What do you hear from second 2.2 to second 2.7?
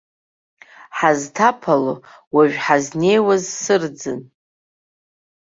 уажә